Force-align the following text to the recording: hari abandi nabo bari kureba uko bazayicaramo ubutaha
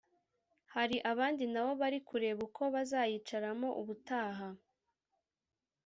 hari 0.73 0.97
abandi 1.11 1.43
nabo 1.53 1.71
bari 1.81 1.99
kureba 2.07 2.39
uko 2.47 2.61
bazayicaramo 2.73 3.69
ubutaha 3.81 4.47